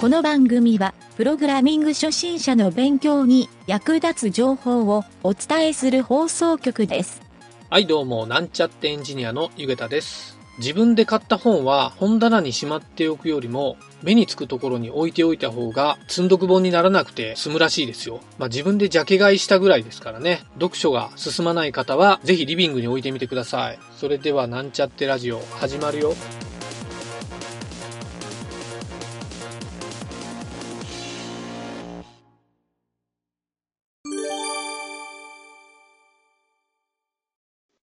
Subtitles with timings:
[0.00, 7.20] この番組は、プログラミング初心者の勉強に役立つ情報をお伝えする放送局です。
[7.68, 10.38] はい、どうも、なんちゃってエンジニアのゆげたです。
[10.58, 18.20] 自分で買った本は本棚にしまっておくよりも、目につくところに置いておいた方が、積んどく本にならなくて済むらしいですよ。
[18.38, 20.44] まあ自分でジャケ買いしたぐらいですからね。
[20.54, 23.80] 読書が進まない方は、ぜひリビングに置いてみてください。
[23.96, 26.14] それでは、なんちゃってラジオ、始まるよ。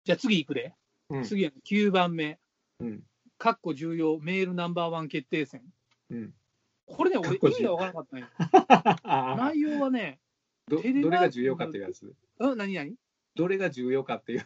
[0.04, 0.74] じゃあ次行くで。
[1.10, 2.40] うん次は9番目。
[2.80, 3.04] うん。
[3.38, 5.62] かっこ重要メールナンバーワン決定戦。
[6.10, 6.34] うん。
[6.86, 8.28] これね、俺意味が分からなかったんよ。
[9.04, 10.20] あ 内容はね、
[10.68, 12.14] どどれが重要かっていうやつ？
[12.40, 12.92] うん、何々
[13.36, 14.46] どれが重要かっていう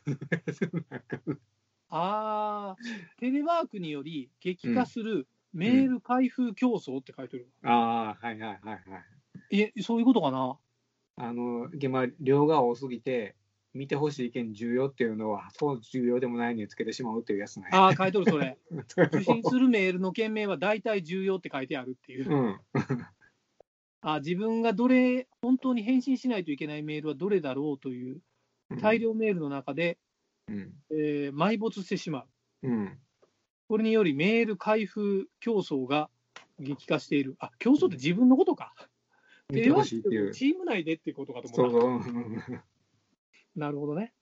[1.89, 7.49] あー、テレワークにより激化するメール開封競争って書いてる。
[7.63, 8.99] ああ、はいはいはいは
[9.51, 9.61] い。
[9.61, 10.57] え、そういうことかな？
[11.15, 13.35] あの、現場、量が多すぎて、
[13.77, 17.67] 見てほしい意見重要っていうのは、そう重要でもないのにつけてしまうっていうやつね。
[17.71, 18.57] あー、書いてる、それ。
[19.13, 22.29] 受信するメールの件名は大体重要って書いてあるっていう。
[22.29, 22.59] うん。
[24.01, 28.21] あ自分がどれ、本当に返信しないといけないメールはどれだろうという
[28.81, 29.97] 大量メールの中で、
[30.47, 30.73] うん。
[30.91, 32.25] えー埋没してしま
[32.63, 32.67] う。
[32.67, 32.99] うん。
[33.67, 36.09] これによりメール開封競争が
[36.59, 37.35] 激化している。
[37.39, 38.73] あ、競争って自分のことか。
[40.29, 40.31] う。
[40.31, 42.05] チーム内でってことかとそう思った。
[42.05, 42.15] そう。
[42.15, 42.23] う
[42.55, 42.61] ん
[43.57, 44.13] なるほどね。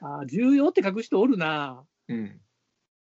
[0.00, 1.84] あ重要って書く人おるな。
[2.08, 2.40] うん。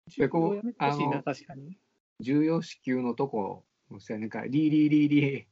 [0.08, 1.78] 重でこう要やめてほしいな、確かに。
[2.20, 3.64] 重要支給のとこ、
[4.00, 5.48] そうやねんか、リーリーリーリ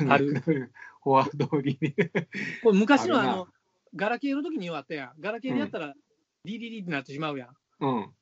[0.00, 0.10] ー。
[0.10, 0.34] ある。
[1.02, 2.26] フォワードリー。
[2.62, 3.48] これ昔のあの、
[3.94, 5.20] ガラケーの時にはあったやん。
[5.20, 5.94] ガラケーでやったら、
[6.44, 7.56] リリリってなってしまうやん。
[7.80, 8.14] うん。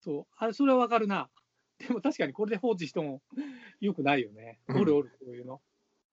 [0.00, 0.26] そう。
[0.36, 1.28] あれ、それはわかるな。
[1.78, 3.22] でも確かにこれで放置しても
[3.80, 4.60] よくないよね。
[4.68, 5.60] うんおるおる、そういうの。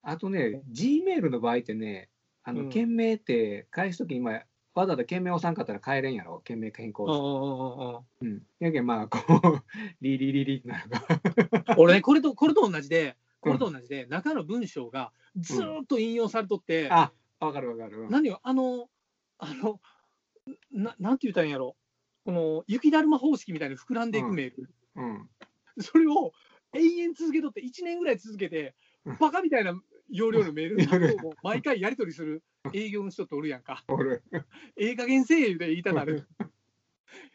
[0.02, 2.10] あとね、G メールの場合ってね、
[2.50, 7.06] あの、うん件名って返すときに今、わざわざ件名押さんかったら変えれんやろ、件名変うんう更。
[7.06, 8.48] んうんうんうん。
[8.60, 9.64] やけん、まあ、こう、
[10.02, 11.76] リリリリってなるから。
[11.78, 18.10] 俺ね、これと、これと同じで、これと同じで、中の文章がずーっと引用されとって、あ、わかるわかる。
[18.10, 18.90] 何よ、あの、
[19.38, 19.80] あの、
[20.72, 21.76] ななんて言ったんやろ、
[22.26, 25.30] この雪だるま方式みたいに膨らんでいくメール、うん。
[25.80, 26.34] それを
[26.74, 29.74] 永遠続けとって、1年ぐらい続けてうん、バカみたいな
[30.12, 32.44] 容量のメールを毎回やり取りする
[32.74, 33.84] 営業の人っておるやんか。
[33.88, 33.98] お。
[34.04, 34.22] え
[34.78, 36.28] え加減せえ言うて言いたなる。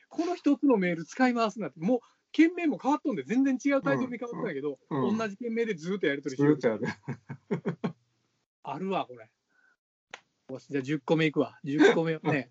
[0.09, 6.69] この一つのメール使い回すなって、もう、件名も変わっとんで、全然違うタイトルに変わってんだけど、うんうん同じ件名でずっとやり取りしてるずっと。
[6.69, 6.87] やる。
[8.63, 9.31] あるわ、これ。
[10.51, 11.59] よしじゃあ10個目いくわ。
[11.65, 12.51] 10個目はね、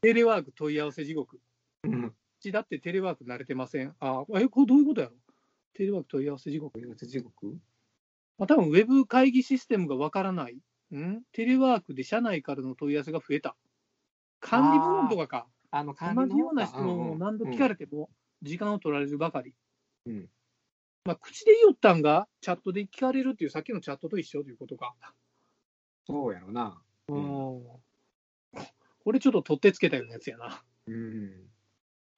[0.00, 1.40] テレワーク問い合わせ地獄。
[1.84, 2.04] うん。
[2.06, 3.94] うちだってテレワーク慣れてません。
[4.00, 5.14] あ、え、これどういうことやろ
[5.74, 6.78] テレワーク問い合わせ地獄。
[6.96, 7.56] 地獄
[8.38, 10.58] まあ、多分ウェブ会議システムがわからない。
[10.94, 11.22] ん？
[11.32, 13.56] テレワークで社内からの問い合わせが増えた。
[14.40, 15.46] 管理部門とかか。
[15.70, 18.10] あの、管同理の方かじような質問を何度聞かれても
[18.42, 19.54] 時間を取られるばかり。
[20.06, 20.28] うん
[21.06, 24.94] まあ、口で言おったんが、チャットで聞かれるっていう、さっきのチャットと一緒ということか。
[26.06, 26.80] そうやろな。
[27.08, 27.62] ううんん。
[29.04, 30.62] これちょっと取ってつけたようなやつやな。
[30.86, 31.50] うん。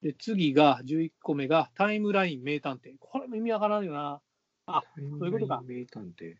[0.02, 2.94] で、次が、11個目が、タイムライン名探偵。
[3.00, 4.20] これも意味わからんよな。
[4.66, 4.82] そ
[5.20, 6.34] ういうことか名探偵。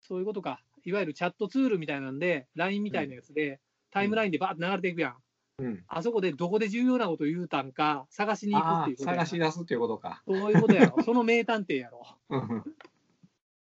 [0.00, 0.62] そういうことか。
[0.84, 3.60] いわゆるチャットツールみたいなんで、LINE みたいなやつで、
[3.90, 5.16] タイムラインでバーって流れていくやん。
[5.58, 5.84] うん。
[5.88, 10.22] あそこでどこで重要なこと言うたんか、探しに行くああっていう、こと探し出すっていうことか。
[10.26, 11.02] そういうことやろ。
[11.04, 12.06] その名探偵やろ。
[12.30, 12.64] うん。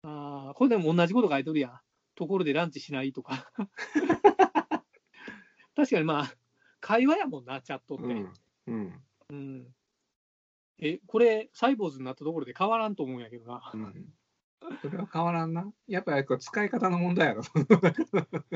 [0.03, 1.79] ああ、これでも同じこと書いとるやん。
[2.15, 3.51] ところでランチしないとか。
[5.75, 6.33] 確かにまあ、
[6.79, 8.03] 会話やもんな、チャットって。
[8.03, 8.33] うん。
[8.67, 9.01] うん。
[9.29, 9.67] うん
[10.83, 13.71] え、これ、サイボーズになったところで変わらんと思うんやけどな。
[13.73, 14.13] うん。
[14.81, 15.71] それは変わらんな。
[15.87, 17.43] やっぱり使い方の問題やろ。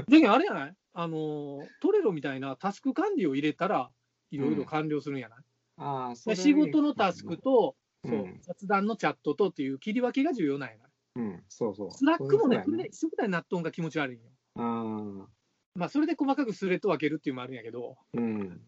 [0.07, 0.75] じゃあ、あれやない？
[0.93, 3.91] あのー、トレロみたいなタスク管理を入れたら、
[4.31, 5.39] いろいろ完了するんやない、
[5.77, 10.89] ああ、それ仕事のタスクと、うんそう雑談のチャットとっていう切り分けが重要なんやない？
[11.15, 11.91] うん、そうそう。
[11.91, 14.29] スラックもね、これそういうで一緒くたになっとんが気持ち悪いんよ。
[14.53, 15.27] ことやな
[15.75, 18.61] まあ、それで細かくスレッド分けるっていうのもあるんやけど、うん。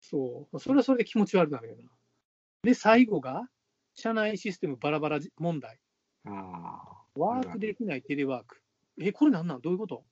[0.00, 1.82] そう、それはそれで気持ち悪くなるよな。
[2.62, 3.48] で、最後が、
[3.94, 5.78] 社内システムバラバラ問題。
[6.26, 6.82] あ
[7.14, 8.60] ワークできないテレワーク。
[9.00, 9.60] え、これなんなん？
[9.60, 10.04] どういうこと？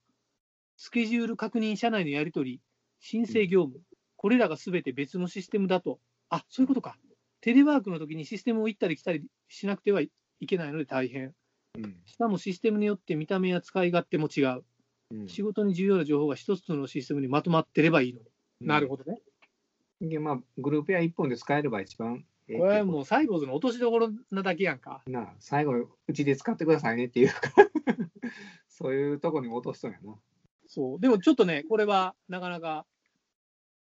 [0.79, 2.61] スケジュール確認、社内のやり取り、
[3.01, 3.83] 申請業務、
[4.17, 6.01] これらがすべて別のシステムだと。
[6.31, 6.97] あ、そういうことか。
[7.41, 10.11] テレワークの時にシステムを行ったり来たりしなくてはい
[10.47, 11.29] けないので大変。
[11.29, 11.33] あ。
[11.79, 11.97] うん。
[12.07, 14.65] しかもシステムによって見た目や使い勝手も違う。
[15.11, 18.27] うん仕事に重要な情報が一つのシステムにまとまってればいいのに。
[18.61, 19.21] なるほどね。
[20.01, 25.03] でまあ、グループや一本で使えれば一番ええこれはもうサイボーズの落としどころなだけやんか。
[25.07, 25.73] なあ最後、
[26.07, 27.35] うちで使ってくださいねっていうか、
[28.69, 30.17] そういうとこに落としとんやな。
[30.67, 31.01] そう。
[31.01, 32.87] でもちょっとね、これはなかなか、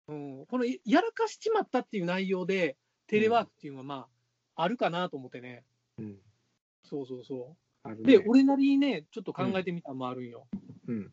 [0.08, 2.78] うん、このやらかしちまったっていう内容で、
[3.08, 4.08] テレワークっていうのはま
[4.56, 5.64] あ、あるかなと思ってね。
[5.98, 6.18] うん。
[6.84, 7.56] そうそうそ
[7.86, 8.04] う。
[8.06, 8.26] で、ね。
[8.28, 10.48] 俺なりにね、ちょっと考えてみたのもあるんよ。
[10.88, 11.12] うん。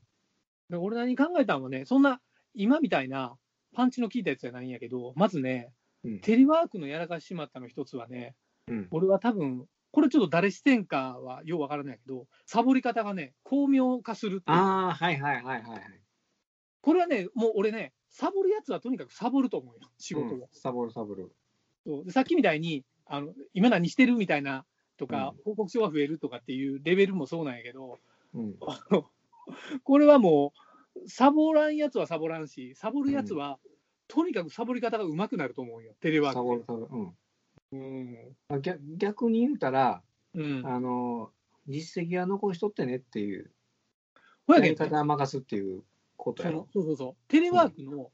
[0.68, 2.20] で俺なりに考えたのはね、そんな
[2.54, 3.36] 今みたいな
[3.74, 5.72] パンチの効いたやつじゃないんやけど、まずね、
[6.06, 8.34] うんテレワークのやらかしちまったの一つはね、
[8.68, 8.88] うん。
[8.90, 15.82] 俺は多分、これちょっと誰視点かはようわからないけど、サボり方がね、巧妙化するっていうああ、はいはいはいはいはい。
[16.80, 20.38] これはね、もう俺ね、サボるやつはとにかくサボると思うよ、仕事を。
[20.38, 21.32] うんサボるサボる。
[21.84, 24.64] そうでさっきみたいにあの、今何してるみたいな
[24.98, 27.98] とか、報告書が増えるとかっていうレベルもそうなんやけど、
[28.34, 28.54] うん。
[29.84, 30.52] これはも
[31.04, 33.58] う、サボらんやつはサボらんし、サボるやつは、
[34.08, 36.88] とにかくサボり方が上手くなると思うよ、テレワーサボクるサボる。
[37.72, 38.12] うん。
[38.12, 38.32] で。
[38.48, 40.02] あ逆逆に言うたら、
[40.34, 40.58] うん。
[40.58, 40.66] うん。
[40.66, 41.30] あの、
[41.66, 43.50] 実績は残しとってねっていう、
[44.46, 45.82] ほやけんねやり方は任すっていう
[46.16, 46.68] ことそのやろ。
[46.72, 48.10] そうそうそう、テレワークの、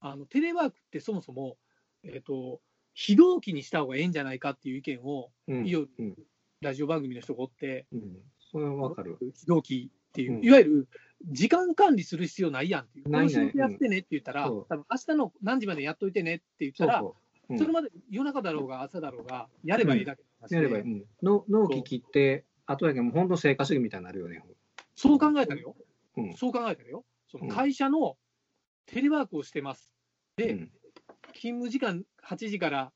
[0.00, 1.58] あのテレワークってそもそも、
[2.02, 2.60] えっ、と、
[2.94, 5.66] 非同期にした方がええんじゃないかっていう意見を、うん。
[5.66, 6.16] いいようん。
[6.62, 8.18] ラジオ番組の人がおって、うん。
[8.50, 9.18] それはわかる。
[9.20, 10.88] 非同期っていう、うんいわゆる
[11.28, 17.12] 時間管理する必要ないやんっていう、こないないの仕事やってねって言ったら、うん多分明日の何時までやっといてねって言ったら、そうそう。
[17.12, 17.20] うん
[17.58, 20.84] それまで夜中だろうが朝だろうが、やればいいだけの話でやればいい。
[20.84, 21.04] うん。
[21.20, 24.44] の納期切って、あとやけど、もう本当成果主義みたいになるよね。
[24.94, 25.74] そう考えたらよ、
[26.16, 28.16] うんそう考えたらよ、そのうん会社の
[28.86, 29.92] テレワークをしてます。
[30.36, 30.70] で、うん。
[31.34, 32.92] 勤務時間8時から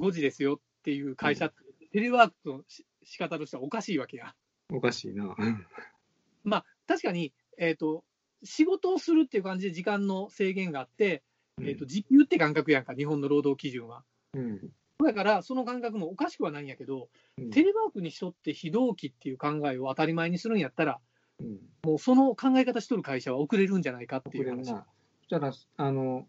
[0.00, 1.50] 5時ですよっていう会社
[1.92, 4.34] テレワークのし仕方としてはおかしいわけや。
[4.70, 5.34] おかしいな。
[6.44, 8.04] まあ、確かに、えーと、
[8.44, 11.22] 仕事をするっていう感じで時間の制限があって、
[11.60, 14.04] えーと、時給って感覚やんか、日本の労働基準は。
[14.34, 14.60] うん。
[15.04, 17.08] だから、その感覚もおかしくはないんやけど、
[17.38, 21.00] うんテレワークにしとって非同期っていう考えを当たり前にするんやったら、
[21.40, 21.58] うん。
[21.84, 24.66] もうその考え方しとる会社は遅れるんじゃないかっていう話。
[24.66, 26.28] そしたら、あの、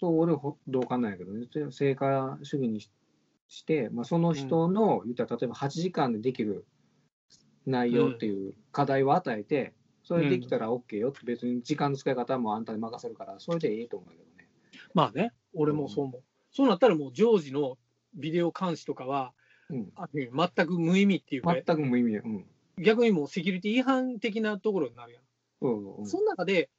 [0.00, 2.90] そう俺ほ同感なんやけどね、成果主義にし
[3.48, 6.66] して、まあ、その人の、言ったら例えば8時間でできる
[7.66, 9.72] 内容っていう課題を与えて、
[10.08, 14.48] それできたら OK よって、別に時間の使い方もあんたに任せるから、それでいいと思うけどね。
[14.94, 16.22] まあね、俺もそう思う。
[16.50, 17.76] そうなったらもう常時の
[18.14, 19.34] ビデオ監視とかは、
[19.68, 22.46] うん、あ全く無意味っていうか、全く無意味で、うん。
[22.82, 25.22] 逆にもうセキュリティ違反的なところになるやん。
[25.60, 26.70] そうそうその中で、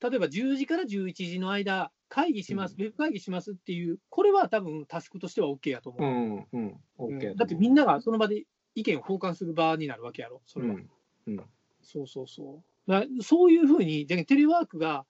[0.00, 6.46] 例えば10時から11時の間、会議します、ウェブ会議しますっていう、これは多分タスクとしては OK やと思う。
[6.52, 8.44] うん、うん、だってみんながその場で
[8.76, 10.76] 意見を交換する場になるわけやろ、それは。
[11.26, 11.40] うん、
[11.82, 12.67] そうそうそう。
[13.22, 15.04] そういうふうに、じゃあテレワークが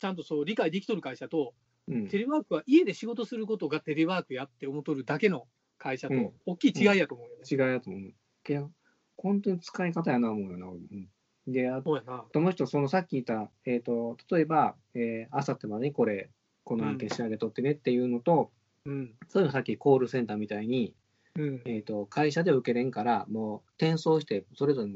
[0.00, 1.54] ちゃんとそう理解できとる会社と、
[1.88, 2.08] うん。
[2.08, 5.46] テレワークは家で仕事することがテレワークやって思っとるだけの
[5.78, 7.42] 会社とうん、大きい違いやと思うよね。
[7.50, 8.12] 違いやと思う。
[8.44, 8.70] けど、
[9.16, 11.08] 本当に使い方やな思うよな、俺うん。
[11.52, 11.80] で、あ。
[11.82, 16.30] ともう一つ、そのさっき言った、えっ、と、例えば、えー、あさってまでにこれ、
[16.64, 18.50] この案件仕上げとってねっていうのと、
[18.84, 19.14] うん。
[19.28, 20.94] そういうのさっきコールセンターみたいに、
[21.36, 21.62] うん。
[21.64, 24.92] えっ、と、会社で受けれんから、もう転送して、それぞれ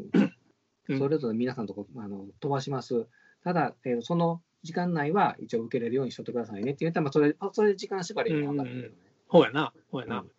[0.87, 3.07] それぞれ皆さんのとこあの飛ばします。
[3.43, 8.97] ただ、えーその時間内は一応受けれるようにしとってくださいねって言ったら、まあ、それ、あそれで時間縛りが分かるんだよね。
[9.31, 9.75] そうやな。
[9.91, 10.21] そうやな。
[10.21, 10.31] うん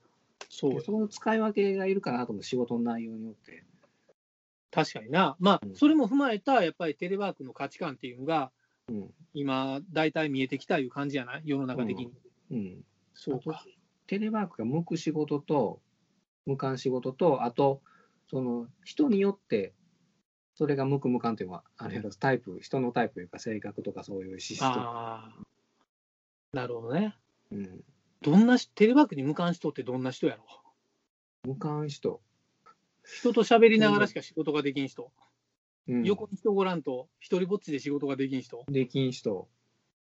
[0.49, 3.63] そうでその使い分けがいるかなと思う、仕事の内容によって。
[4.71, 5.35] 確かにな。
[5.39, 8.51] まあう、んそれも踏まえた、やっぱりテレワークの価値観っていうのが、
[8.87, 9.13] うん。
[9.33, 12.13] 今、大体見えてきたいう感じやない世の中的に。
[12.51, 12.85] うん。
[13.13, 13.63] そうか。
[14.07, 15.81] テレワークが向く仕事と、
[16.45, 17.81] 向かん仕事と、あと、
[18.29, 19.73] その人によって、
[20.55, 24.71] それが向く向かんっていうのは、あれやろ、タイプ、人のタイプというか、性格とかそういう資質とか。
[24.73, 25.45] ああ。
[26.53, 27.15] なるほどね。
[27.51, 27.83] うん。
[28.21, 31.53] どんなし、テレワークに向かん人ってどんな人やろ？
[31.53, 32.21] 向かん人。
[33.03, 35.11] 人と喋りながらしか仕事ができん人。
[35.87, 38.63] うん、横に人ごらんと、一人ぼっちで仕事ができん人。
[38.69, 39.47] できん人。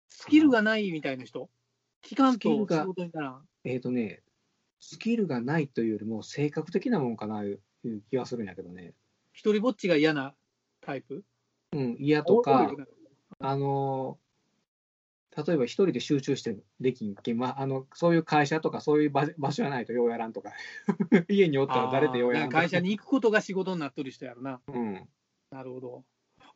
[0.09, 1.51] スキルがないみたいな人？
[2.01, 3.49] 期間と仕事にならん。
[3.65, 4.23] えっ、とね、
[4.79, 7.61] スキルがないというよりも、性格的なもんかな、いう
[8.09, 8.95] 気はするんやけどね。
[9.39, 10.35] 一人ぼっちが嫌な
[10.81, 11.23] タイプ？
[11.71, 12.73] うん、嫌とか
[13.39, 14.29] あのー
[15.47, 20.51] 例えば一人で集中してできんけん、まあ、あのそういう会社とかそういう場場所やない とようやらんとか。
[21.29, 22.63] 家におったら誰でようやらんとか。
[22.63, 24.61] 会社に行くことが仕事になっとる人やろな。
[24.67, 25.09] うん。
[25.53, 26.05] なるほど。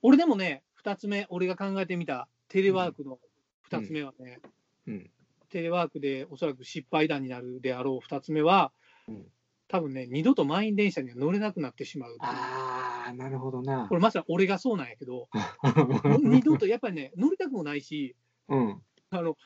[0.01, 3.21] 俺でもね、二つ目、俺が考えてみたテレワークの
[3.61, 4.41] 二つ目はね、
[4.89, 5.11] うん。
[5.51, 8.73] テレワークでおそらく失敗談になるであろう二つ目は、
[9.07, 9.33] うん
[9.73, 12.17] 多分ね、二度と満員電車には乗れなくなってしまう。
[12.21, 13.87] ああなるほどな。
[13.89, 15.31] これまさに俺がそうなんやけど、
[16.23, 18.15] 二度とやっぱりね、乗りたくもないし、
[18.49, 18.83] うん。
[19.09, 19.39] あの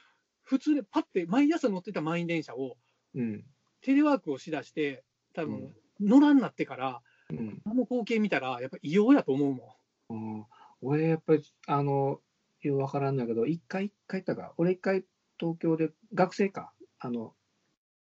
[0.42, 2.76] 普通でパッて毎朝乗ってた満員電車を、
[3.14, 3.45] うん。
[3.83, 7.62] テレワークをしだして、多分野良になってから、うん。
[7.64, 9.76] あの光景見たら、やっぱ異様やと思うも
[10.09, 10.47] うん。
[10.83, 12.21] 俺、やっぱり、あの、
[12.62, 15.04] ようわからんだけど、一回、一回行ったか、俺一回
[15.38, 17.37] 東京で、学生か、あの、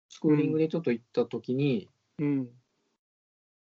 [0.08, 1.93] スクーリングでちょっと行った時に、ん。
[2.18, 2.48] うん。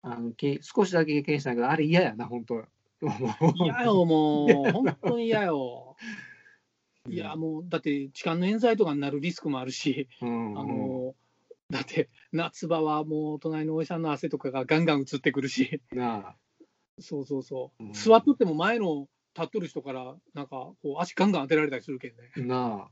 [0.03, 2.65] あのけ少しだけ経験したけど、あれ嫌やな、本当。
[3.57, 5.97] 嫌よ、もう、本当に嫌よ。
[7.09, 11.15] いや、もう、だって、痴漢の冤罪とかになるリスクもあるし、うん、あの、
[11.71, 16.37] だって、夏場はもう、隣のおじさんの汗とかがガンガン移ってくるし、なあ、
[16.99, 17.93] そうそうそううん。
[17.93, 22.47] 座っとっても前の立っとる人から、なんか、こう、足ガンガン当てられたりするけんね。
[22.47, 22.91] なあ。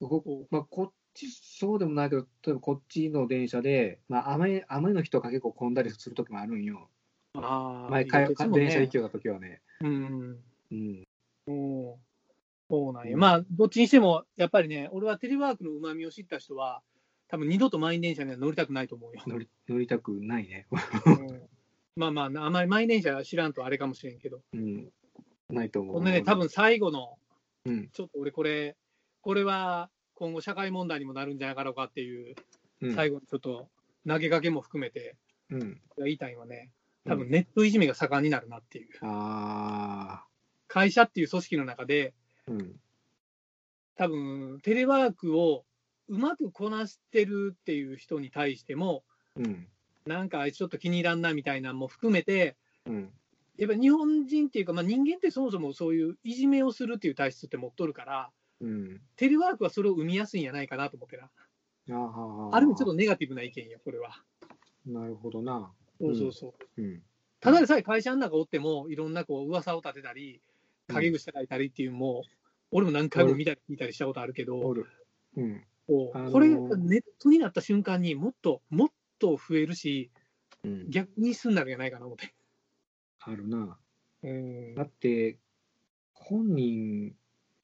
[0.00, 6.88] こまあ、こっち、そうでもないけど、例えばこっちの電車で、まあ、雨雨の日とか結構混んだりする時もあるんよ。
[7.34, 9.62] ああ、前、かね電車行きよった時はね。
[9.80, 10.38] うん。
[10.70, 11.04] うん。
[11.48, 11.94] うん
[12.68, 13.14] そうなんや。
[13.14, 16.82] うんまあ、どっちにしても、やっぱりね、俺はテレワークのうまみを知った人は、
[17.28, 19.22] 多分二度と満員電車には乗りたくないと思うよ。
[19.26, 20.66] 乗り乗りたくないね。
[21.06, 21.42] うん
[21.96, 24.42] まあまあ、あまり満員電車知らんとあれかもしれんけど。
[24.52, 24.92] うん。
[25.48, 25.94] ないと思う。
[25.94, 27.18] ほんでね、多分最後の、
[27.64, 27.88] うん。
[27.88, 28.76] ちょっと俺これ、
[29.22, 32.34] これは今後社会問題にもなるんじゃなかろうかっていう、
[32.80, 32.94] うん。
[32.94, 33.68] 最後にちょっと
[34.06, 35.16] 投げかけも含めて
[35.50, 35.80] うん。
[35.98, 36.70] 言いたいのはね、
[37.06, 38.88] 多分ネットいじめが盛んになるなっていう。
[39.02, 40.26] ああ。
[40.68, 42.14] 会社っていう組織の中で、
[42.48, 42.76] うん。
[43.96, 45.64] 多分テレワークを
[46.08, 49.04] うまくこなしてるっていう人に対しても、
[49.36, 49.68] うん。
[50.06, 52.56] なんかあいつちょっと気に入らんなみたいなのも含めて、
[52.86, 53.10] うん。
[53.56, 59.00] やっぱ日本人っていうか、まあ、人間ってそもそもそういういじめをするっていう体質って持っとるから、うん。
[59.16, 61.30] テレワークはそれを生みやすいんやないかなと思ってな。
[61.88, 64.10] あある意味ちょっとネガティブな意見よ、これは。
[64.84, 64.90] と。
[64.90, 65.72] なるほどな。
[66.00, 66.82] そうそうそう。
[66.82, 67.02] うん。
[67.40, 70.40] ただでさえ会社の中おっても、いろんなこう噂を立てたり、
[70.88, 72.24] 陰口叩いたりっていうのも、
[72.70, 74.74] 俺も何回も見たり聞いたりしたことあるけど。
[75.36, 75.64] うん。
[76.14, 78.88] あのーこれがネットになった瞬間にもっともっ
[79.20, 80.10] と増えるし、
[80.64, 80.90] うん。
[80.90, 82.34] 逆にすんなるんじゃないかな思って。
[83.20, 83.78] あるな。
[84.22, 85.38] うんだって、
[86.14, 87.14] 本人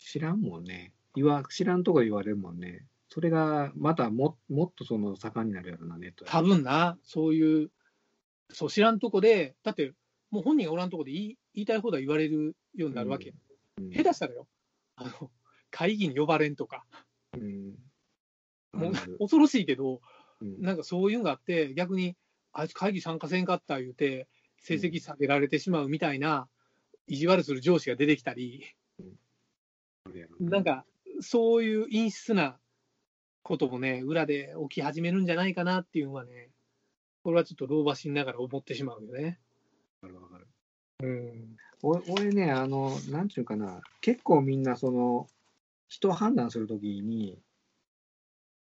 [0.04, 0.92] 知らんもんね。
[1.14, 2.86] 言わ知らんとこ言われるもんね。
[3.08, 6.30] それがまたももっとその盛んになるやろな、ネットで。
[6.30, 7.70] 多分な、そういう、
[8.50, 9.92] そう知らんとこで、だって
[10.30, 13.34] もう本人がおらんとこで言い言いたい放題言われるようになるわけ。
[13.78, 13.90] うん。
[13.90, 14.46] 下手したらよ、
[14.96, 15.30] あの
[15.70, 16.84] 会議に呼ばれんとか、
[17.34, 17.74] うん。
[18.72, 20.00] もう恐ろしいけど、
[20.40, 20.60] うん。
[20.60, 22.16] なんかそういうのがあって、逆に、
[22.52, 24.28] あいつ会議参加せんかった言うて、
[24.58, 26.48] 成績下げられてしまうみたいな、
[27.06, 28.64] 意地悪する上司が出てきたり、
[30.40, 30.84] なんか
[31.20, 32.56] そういう陰湿な
[33.42, 36.50] こともね、裏で起き始めるんじゃないかなっていうのはね、
[37.22, 39.38] これはちょっと老婆心ながら思ってしまうよね。
[40.02, 40.46] わかるわかる。
[41.02, 41.56] うん。
[41.82, 45.28] お俺ね、あの、なんちゅうかな、結構みんな、その、
[45.88, 47.38] 人を判断するときに、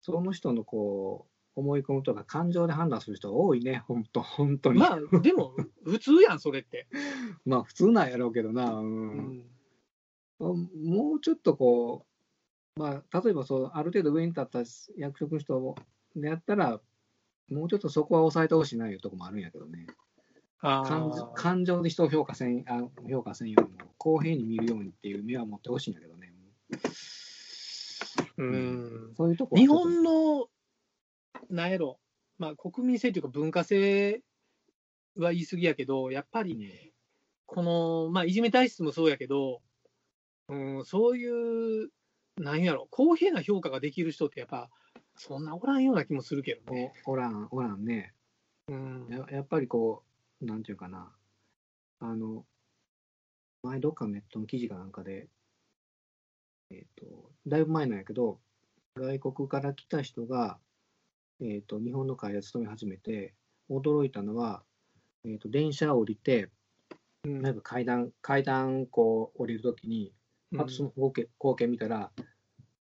[0.02, 4.80] その人のこう、思い込むとか、感情で判断する人が多いね、本当本当に。
[4.80, 6.88] まあ、でも、普通やん、それって。
[7.46, 8.84] まあ、普通なんやろうけどな、う。
[8.84, 9.44] うんん。
[10.44, 12.06] もうちょっとこ
[12.78, 14.60] う、まあ、例えばそう、ある程度上に立った
[14.98, 15.76] 役職の人
[16.16, 16.80] でやったら、
[17.50, 19.88] もうちょっとそこは抑えてほしいないうところもあるんやけどね。
[20.66, 26.34] あ感ー感情で人を評価せんあ評価せんよりも、公平に見るようにっていう目は持ってほしいんだけどね。
[28.38, 29.14] うん。
[29.16, 30.48] そういうとこは日本の、
[31.50, 32.00] なんやろ、
[32.38, 34.22] まあ、国民性というか文化性
[35.18, 36.94] は言い過ぎやけど、やっぱり、
[37.46, 39.62] この、まあ、いじめ体質もそうやけど、
[40.50, 41.90] うん、そういう、
[42.38, 44.70] なんやろ、公平な評価ができる人って、やっぱ、
[45.16, 46.94] そんなおらんような気もするけどね。
[47.06, 48.14] おおらん、おらんね。
[48.68, 49.08] うん。
[49.10, 50.04] ややっぱりこ
[50.42, 51.12] う、なんていうかな、
[52.00, 52.46] あの、
[53.64, 55.30] 前どっかのネットの記事かなんかで、
[56.72, 58.40] えっ、と、だいぶ前なんやけど、
[58.96, 60.60] 外国から来た人が、
[61.42, 63.34] えっ、と、日本の会社勤め始めて、
[63.70, 64.64] 驚いたのは、
[65.26, 66.50] えっ、と、電車降りて、
[67.26, 70.14] うんなんか階段、階段こう降りるときに、
[70.58, 72.12] あとその光景光景見たら、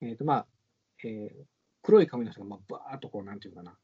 [0.01, 0.47] えっ、と、まあ、
[1.03, 1.45] えー
[1.83, 3.75] 黒い髪の人が、まあ、バーっとこう、なんていうかな、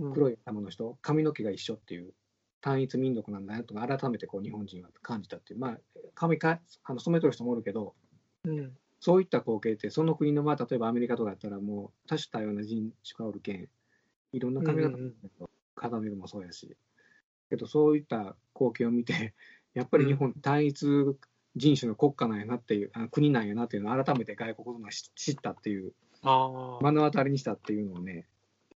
[0.00, 0.12] うん。
[0.12, 2.14] 黒い頭の人、髪の毛が一緒っていう、
[2.60, 5.78] 単一民族なんだなとか、改めてこう日本人は感じたっていう、まあ、
[6.14, 7.94] 髪かあの染めとる人もおるけど、
[8.44, 8.76] うん。
[9.00, 13.68] そういった光景って、その国の、まあ、例えばアメリカとかだったら、もう多種多様な人種がおるけん、
[14.32, 16.76] いろんな髪型うんうんうん肌の色もそうやし、
[17.50, 19.34] けどそういった光景を見て、
[19.74, 20.86] やっぱり日本単一
[21.56, 26.84] 人種の国家なんやなっていう、あの国なんやなっていうのを改めて外国の知知ったっていう、ああ。
[26.84, 28.26] 目の当たりにしたっていうのをね、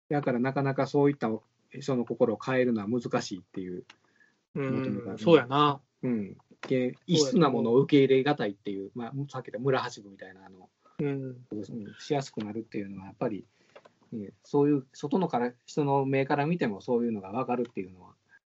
[0.09, 1.31] だからなかなかそういった
[1.71, 3.85] 人の心を変えるのは難しいっていう、
[4.55, 5.81] うん、そうやな。
[6.03, 6.37] うん、
[6.69, 10.69] で異質なものを受け入れがたいっていう、まあ、さっき言った村八部みたいなあの、
[11.01, 11.37] うん。
[11.51, 13.45] うんしやすくなるっていうのは、やっぱり
[14.13, 18.11] ねそういう外のから人の目から見てもそういうのが分かるっていうのは。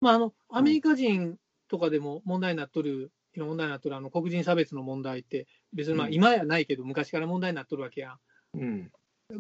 [0.02, 1.38] まあ、あのアメリカ人
[1.68, 8.18] とかでも問題になっとる、今問題になっとるあの黒人差別の問題って、別にまあうん今やないけど、昔から問題になっとるわけや
[8.54, 8.92] うん、ん。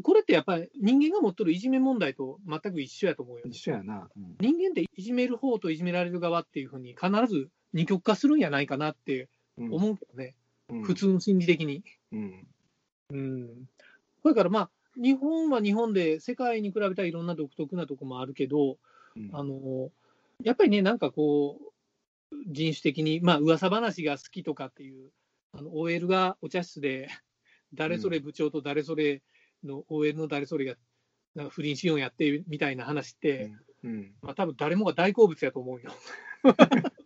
[0.03, 3.59] これってやっぱり人間が持っとるいじめ問題と全く一緒やと思うよね一。
[3.59, 4.07] 緒やな。
[4.15, 9.27] うん人間っていじめる方といじめられる側っていうふうに必ず二極化するんやないかなって
[9.57, 10.35] うん思うけどね、
[10.69, 11.83] うん普通の心理的に。
[12.11, 12.47] うん
[13.11, 13.69] うん。
[14.23, 18.77] だからまあ、日本は日本で世界に比べたらいろんな独特なとこもあるけど、
[19.15, 19.89] うんあの
[20.43, 21.68] やっぱりね、なんかこう、
[22.47, 25.11] 人種的に、まあ噂話が好きとかっていう、
[25.51, 27.07] あの OL がお茶室で、
[27.73, 29.21] 誰それ部長と誰それ
[29.63, 30.75] の OL の誰それが
[31.35, 35.91] なんか不倫しようやってみたいな話って、うん、まあ多分誰もが大好物やと思うよ。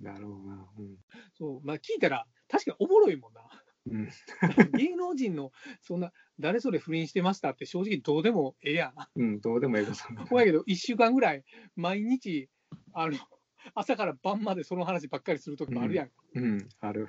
[0.00, 0.68] なるほどな。
[0.78, 0.96] うん
[1.34, 3.42] そうまあ、聞いたら、確かにおもろいもんな。
[3.86, 4.08] うん
[4.78, 8.94] 芸能人のそんな、誰それ不倫してましたって正直どうでもええやん。
[9.20, 10.36] うん、どうでもええこと。
[10.44, 11.44] けど、1週間ぐらい、
[11.76, 12.48] 毎日、
[12.92, 13.18] あの、
[13.74, 16.10] 朝から晩までその話ばっかりするときもあるやん。
[16.34, 17.08] うん、ある。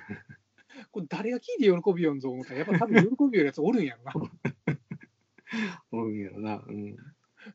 [0.90, 4.12] これ誰が聞いて喜びよんぞ思ったら、やっぱ多分喜びよるやつおるんやろな。
[5.92, 6.62] おるんやろな。
[6.66, 6.96] うん。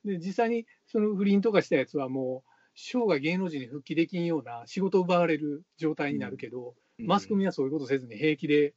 [0.06, 8.74] で、実際にその不倫とかしたやつはもう、生涯芸能人に復帰できんような仕事を奪われる状態になるけど、マスコミはそういうことせずに平気で、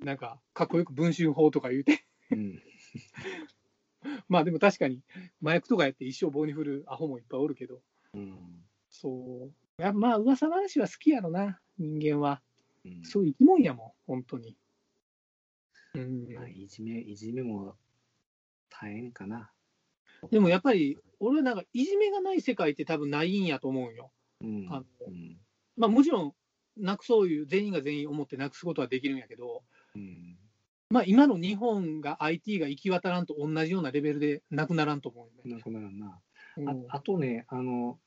[0.00, 2.62] なんか、かっこよく文春法とか言うて、うん。
[4.28, 5.02] まあでも確かに、
[5.42, 7.80] 麻薬とかやって一生棒に振るアホもいっぱいおるけど、
[8.14, 8.57] うん。
[9.00, 9.82] そう。
[9.82, 12.40] やまあ、噂話は好きやろな、人間は。
[12.84, 14.56] うんそういう生き物やもん、本当に。
[15.94, 17.76] うん、まあいじめ、いじめも
[18.70, 19.50] 大変かな。
[20.30, 24.10] でもやっぱり、俺はなんか、いじめがない世界って多分ないんやと思うんよ。
[24.40, 24.66] うん。
[24.70, 25.36] あのうん。
[25.76, 26.34] まあもちろん、
[26.76, 29.62] なくそういう、全員が全員思ってなくすことはできるんやけど、
[29.94, 30.38] うん。
[30.90, 35.56] まあ今の日本が IT が行き渡らんと同じようなレベルでなくならんと思うよね。
[35.56, 36.18] なくならんな。
[36.56, 37.98] うんああとね、あの、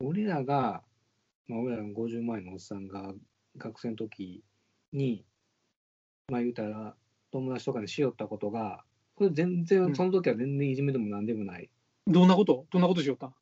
[0.00, 0.82] 俺らが、
[1.48, 3.14] まあ、俺らの50万円のおっさんが
[3.56, 4.44] 学生の時
[4.92, 5.24] に、
[6.28, 6.96] まあ言うたら、
[7.32, 9.92] 友達とかにしよったことが、これ全うん。
[9.92, 11.70] 然、その時は全然いじめでもなんでもない。
[12.06, 12.66] どんなこと？
[12.70, 13.32] どんなことしよった？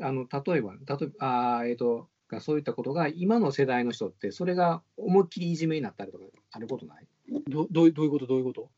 [0.00, 7.06] あの、例えば、例えば、あーえっ、と、がそういったことが、今の世代の人って、それが思いっきりいじめになったりとか、あることない？
[7.50, 8.26] どどうどういうこと？
[8.26, 8.70] どういうこと？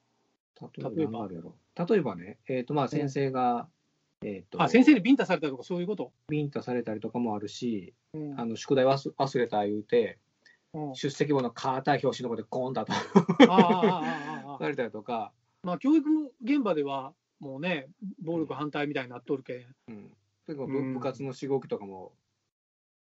[0.61, 1.29] 例例えば。
[1.87, 3.69] 例えばね、えっ、と、まあ先生が、
[4.23, 8.41] えっ、と、あ、先生にビンタされたとかそういうこと、ビンタされたりとかもあるし、うん。
[8.41, 10.19] あの宿題忘忘れた言うて、
[10.73, 16.09] うん、あ出席簿の硬い表紙のとこでコーンと当たああああああさ れたりとか、まあ教育
[16.43, 17.89] 現場ではもうね、
[18.23, 19.67] 暴力反対みたいになっとるけん。
[19.89, 20.13] うん、
[20.49, 20.57] うん。
[20.57, 22.13] 部部活のしごきとかも、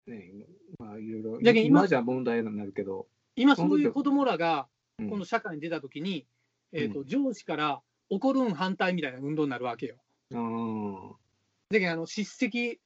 [0.07, 0.33] ね、
[0.79, 4.69] まあいろいろ、今今じゃ問題になるけど、今そういう子供らが
[4.99, 5.09] うん。
[5.09, 6.27] 今度社会に出たときに、
[6.73, 9.97] えーとう上司から怒るん反対みたいな運動になるわけよ。
[10.31, 11.13] うん
[11.71, 12.81] だけどあの叱責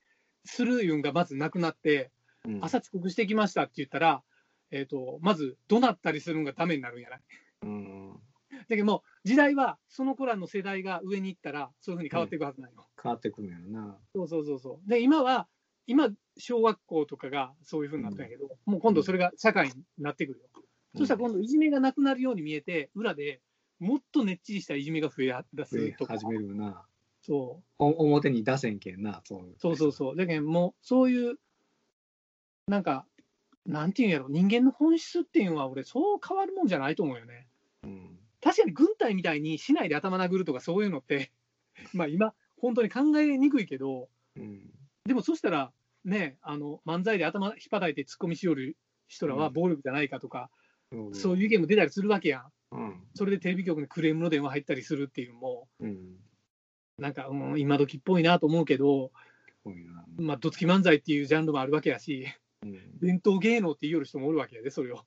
[0.44, 2.11] するいうんがまずなくなって、
[2.46, 4.20] うん朝遅刻してきましたって言ったら、
[4.72, 7.20] えー、とまず怒鳴ったりするのがダメになるんやない。
[7.62, 8.20] うん
[8.68, 12.83] だけどもう時代はその子らの世代が上に行ったらそういうふうに変わっていくはずないの。
[13.00, 13.96] 変わってくるんやろな。
[14.14, 14.88] そうそうそうそう。
[14.88, 15.46] で今は
[15.87, 20.46] 今小学校とかがそういうふうになったんやけど、もう今度それが社会になってくるよ。
[20.96, 23.40] そしたら今度いじめがなくなるように見えて裏で
[23.78, 26.14] もっとねっちりしたいじめが増え出すとか。
[26.14, 26.85] 始めるよな。
[27.22, 29.54] そうお表に出せんけんな、そう。
[29.58, 30.16] そうそうそう。
[30.16, 31.37] だけどもうそういう
[32.66, 33.06] なんか
[33.66, 37.46] なんていうんやろ人間の本質っていうのは俺そう変わるもんじゃないと思うよね。
[37.85, 41.30] うん確かに軍隊みたいに市内で頭殴るとかそういうのって
[41.94, 44.68] まあ今本当に考えにくいけどうん
[45.04, 45.72] でもそしたら
[46.04, 50.50] ねあの漫才で頭ひっぱたいて突っ込みしよる人らは暴力じゃないかとか、
[50.90, 52.52] そうそういう意見も出たりするわけやん。
[52.72, 56.16] うんそれでテレビ局にクレームの電話入ったりするっていうのもうん
[56.98, 59.11] なんか、うん、今時っぽいなと思うけど。
[60.16, 62.26] まあ、どつき漫才っていうジャンルもあるわけやし
[62.64, 62.98] うん。
[62.98, 65.05] 伝統芸能って言いよる人もおるわけやでそれを。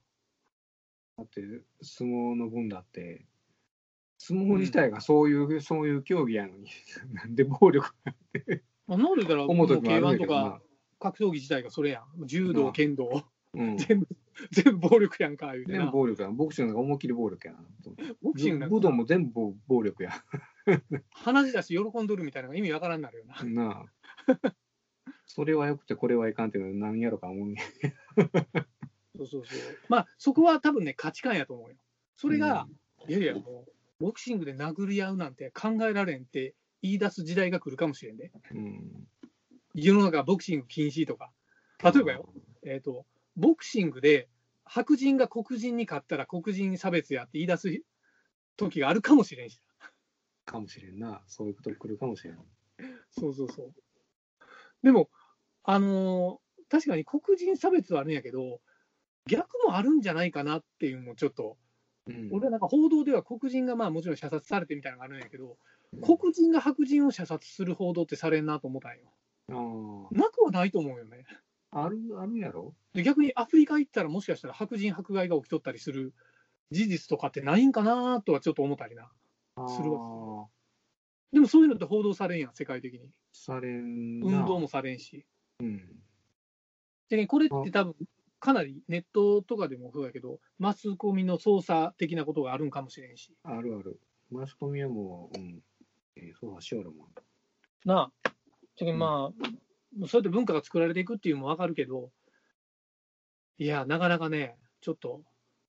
[1.18, 1.42] だって
[1.82, 3.26] 相撲の分だって
[4.18, 6.70] 相撲自体がそういう、そういう競技やのに
[7.12, 7.90] なんで暴力
[8.86, 10.62] まあ、能力からもう思う時もあるん K1 やけどなとか
[10.98, 12.26] 格闘技自体がそれやん。
[12.26, 13.24] 柔道うん剣道。
[13.52, 13.76] うん。
[13.78, 14.08] 全部
[14.52, 17.60] 全部暴力やんか言うて全部な暴力やボクシングが思いっきり暴力やな。
[18.22, 20.12] ボクシング武道かも全部暴力や。
[21.12, 23.42] 鼻血出して喜んどるみたいなのが意味わからんなるよな。
[23.44, 23.86] なあ。
[25.26, 27.60] それはよくてこれはいかんっていうのは何やろか思うね
[29.16, 29.58] そうそうそう。
[29.88, 31.76] まあそこは多分ね価値観やと思うよ。
[32.16, 32.66] それが、
[33.08, 38.30] いやいやもうボクシングで殴り合うなんて考えられんって言い出す時代が来るかもしれんで。
[38.52, 39.08] うん。
[39.74, 41.30] 世の中ボクシング禁止とか。
[41.82, 42.28] 例えばよ、
[42.64, 43.04] えっ、と、
[43.36, 44.28] ボクシングで
[44.64, 47.82] 白人が黒人に勝ったら黒人差別やって言い出す
[48.56, 49.60] 時があるかもしれんし。
[50.44, 51.22] かもしれんな。
[51.26, 52.38] そういうこと来るかもしれん。
[53.10, 53.74] そうそうそう。
[54.82, 55.10] でも、
[55.64, 58.60] あのー確かに黒人差別はあるんやけど、
[59.28, 61.56] 逆もあるんじゃないかなっていうのもちょっと、
[62.08, 65.58] うん俺はなんか報道では黒人がまあもちろん射殺されてみたいなのがあるんやけど、
[66.00, 69.12] 黒人が白人を射殺する報道ってされんなと思ったんよ。
[69.48, 71.24] あなくはないと思うよね。
[71.70, 72.74] あ、ある、あるやろ？
[72.94, 76.14] で逆にアフリカ行ったらもしかしたら白人迫害が起きとったりする
[76.70, 79.10] 事実とかってないんかなとはちょっと思ったりな。
[79.68, 80.46] するわ。
[81.32, 83.10] でもそういうのって報道されんやん、世界的に。
[83.32, 84.40] されんな。
[84.40, 85.26] 運動もされんし。
[85.60, 85.80] うん。
[87.08, 87.94] でね、これって多分、
[88.38, 93.34] かなりネットとかでもそうやけど、マスコミの操作的なことがあるんかもしれんし。
[93.42, 94.00] あるある。
[94.30, 95.62] マスコミはもう、うん。
[96.16, 97.08] えー、そうはしおるもん。
[97.84, 98.30] なあ。
[98.76, 99.46] じゃけんまあ、
[100.06, 102.10] そうやって文化が作られていくっていうのもわかるけど、
[103.58, 105.22] いや、なかなかね、ちょっと、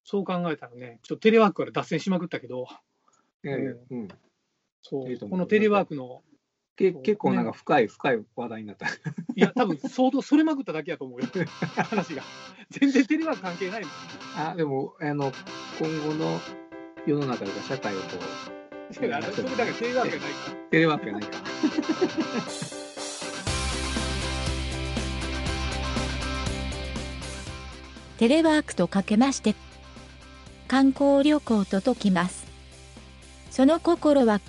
[0.04, 2.68] そう考えたらね、ちょっとテレワークから脱線しまくったけど、
[3.44, 4.08] うん。
[5.30, 6.22] このテレワークの、
[6.76, 8.88] け結構なんか深い、深い話題になった。
[8.88, 8.92] い
[9.36, 11.28] や、多分相当それまくっただけやと思うよ、
[11.90, 12.24] 話が。
[12.70, 13.92] 全然テレワーク関係ないもん。
[14.38, 15.32] あ、でも、あの、
[15.80, 16.40] 今後の
[17.06, 18.06] 世の中とか社会をこ
[18.90, 19.50] う、それだからテレ
[19.96, 20.56] ワークやないから。
[20.70, 21.38] テレワークやないか。
[28.18, 29.56] テレワークとかけまして、
[30.68, 32.46] 観光旅行と解きます。
[33.52, 34.42] その心は、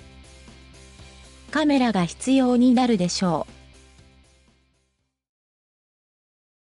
[1.51, 3.58] カメラが必要になるでしょう。